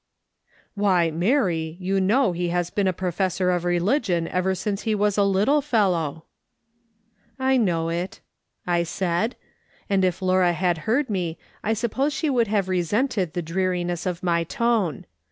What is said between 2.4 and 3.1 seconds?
has been a